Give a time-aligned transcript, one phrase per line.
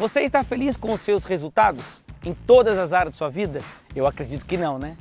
[0.00, 1.84] Você está feliz com os seus resultados
[2.24, 3.60] em todas as áreas da sua vida?
[3.94, 4.96] Eu acredito que não, né?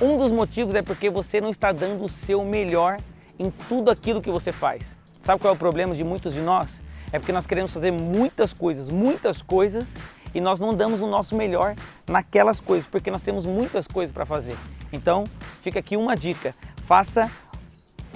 [0.00, 2.98] Um dos motivos é porque você não está dando o seu melhor
[3.36, 4.84] em tudo aquilo que você faz.
[5.24, 6.80] Sabe qual é o problema de muitos de nós?
[7.10, 9.88] É porque nós queremos fazer muitas coisas, muitas coisas,
[10.32, 11.74] e nós não damos o nosso melhor
[12.08, 14.56] naquelas coisas, porque nós temos muitas coisas para fazer.
[14.92, 15.24] Então,
[15.62, 16.54] fica aqui uma dica:
[16.86, 17.28] faça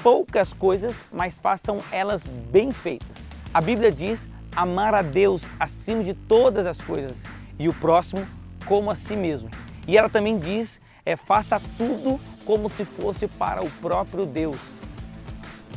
[0.05, 3.09] poucas coisas, mas façam elas bem feitas.
[3.53, 4.21] A Bíblia diz
[4.55, 7.17] amar a Deus acima de todas as coisas
[7.59, 8.27] e o próximo
[8.67, 9.51] como a si mesmo.
[9.87, 14.59] E ela também diz é faça tudo como se fosse para o próprio Deus.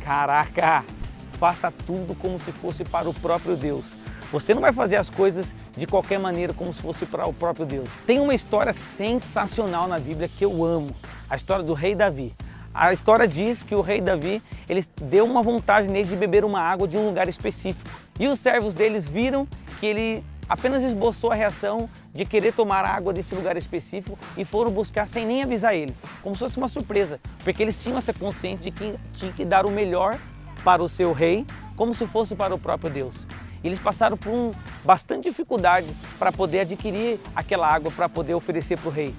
[0.04, 0.84] Caraca,
[1.38, 3.84] faça tudo como se fosse para o próprio Deus.
[4.30, 5.46] Você não vai fazer as coisas
[5.76, 7.88] de qualquer maneira como se fosse para o próprio Deus.
[8.06, 10.94] Tem uma história sensacional na Bíblia que eu amo,
[11.28, 12.34] a história do rei Davi.
[12.74, 16.60] A história diz que o rei Davi, ele deu uma vontade nele de beber uma
[16.60, 17.88] água de um lugar específico.
[18.18, 19.46] E os servos deles viram
[19.78, 24.70] que ele apenas esboçou a reação de querer tomar água desse lugar específico e foram
[24.70, 28.64] buscar sem nem avisar ele, como se fosse uma surpresa, porque eles tinham essa consciência
[28.64, 30.18] de que tinha que dar o melhor
[30.64, 33.26] para o seu rei, como se fosse para o próprio Deus.
[33.62, 34.50] E eles passaram por um,
[34.84, 35.88] bastante dificuldade
[36.18, 39.14] para poder adquirir aquela água para poder oferecer para o rei.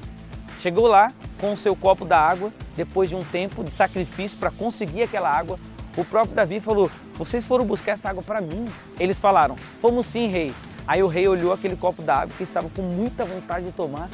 [0.59, 4.51] Chegou lá com o seu copo da água, depois de um tempo de sacrifício para
[4.51, 5.59] conseguir aquela água,
[5.95, 8.67] o próprio Davi falou: Vocês foram buscar essa água para mim?
[8.99, 10.53] Eles falaram: Fomos sim, rei.
[10.87, 14.09] Aí o rei olhou aquele copo d'água que estava com muita vontade de tomar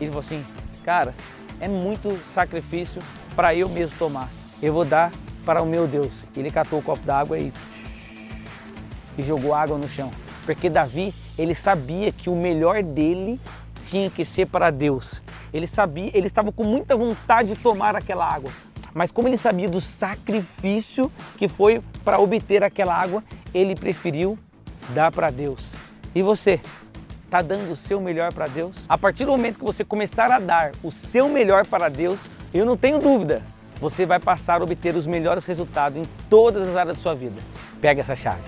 [0.00, 0.44] e falou assim:
[0.84, 1.14] Cara,
[1.60, 3.02] é muito sacrifício
[3.34, 4.28] para eu mesmo tomar.
[4.62, 5.12] Eu vou dar
[5.44, 6.24] para o meu Deus.
[6.36, 7.52] Ele catou o copo d'água e,
[9.16, 10.10] e jogou água no chão.
[10.44, 13.40] Porque Davi, ele sabia que o melhor dele
[13.86, 15.20] tinha que ser para Deus.
[15.52, 18.50] Ele sabia, ele estava com muita vontade de tomar aquela água.
[18.94, 23.22] Mas como ele sabia do sacrifício que foi para obter aquela água,
[23.54, 24.38] ele preferiu
[24.90, 25.60] dar para Deus.
[26.14, 26.60] E você?
[27.24, 28.74] Está dando o seu melhor para Deus?
[28.88, 32.18] A partir do momento que você começar a dar o seu melhor para Deus,
[32.54, 33.42] eu não tenho dúvida,
[33.80, 37.40] você vai passar a obter os melhores resultados em todas as áreas da sua vida.
[37.80, 38.42] Pega essa chave.